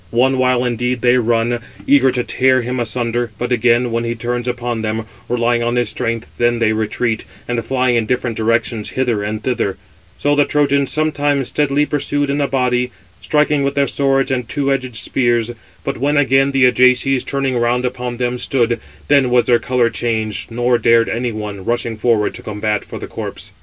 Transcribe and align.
One 0.09 0.39
while 0.39 0.65
indeed 0.65 1.01
they 1.01 1.19
run, 1.19 1.59
eager 1.85 2.11
to 2.11 2.23
tear 2.23 2.63
him 2.63 2.79
asunder, 2.79 3.29
but 3.37 3.51
again, 3.51 3.91
when 3.91 4.03
he 4.03 4.15
turns 4.15 4.47
upon 4.47 4.81
them, 4.81 5.05
relying 5.29 5.61
on 5.61 5.75
his 5.75 5.89
strength, 5.89 6.25
then 6.39 6.57
they 6.57 6.73
retreat, 6.73 7.23
and 7.47 7.63
fly 7.63 7.89
in 7.89 8.07
different 8.07 8.35
directions 8.35 8.89
hither 8.97 9.21
and 9.21 9.43
thither: 9.43 9.77
so 10.17 10.33
the 10.33 10.43
Trojans 10.45 10.91
sometimes 10.91 11.49
steadily 11.49 11.85
pursued 11.85 12.31
in 12.31 12.41
a 12.41 12.47
body, 12.47 12.89
striking 13.19 13.61
with 13.61 13.75
their 13.75 13.85
swords 13.85 14.31
and 14.31 14.49
two 14.49 14.71
edged 14.73 14.95
spears; 14.97 15.51
but 15.83 15.99
when 15.99 16.17
again 16.17 16.49
the 16.49 16.65
Ajaces, 16.65 17.23
turning 17.23 17.55
round 17.55 17.85
upon 17.85 18.17
them, 18.17 18.39
stood, 18.39 18.79
then 19.07 19.29
was 19.29 19.45
their 19.45 19.59
colour 19.59 19.91
changed, 19.91 20.49
nor 20.49 20.79
dared 20.79 21.09
any 21.09 21.31
one, 21.31 21.63
rushing 21.63 21.95
forward, 21.95 22.33
to 22.33 22.41
combat 22.41 22.83
for 22.83 22.97
the 22.97 23.05
corpse. 23.05 23.51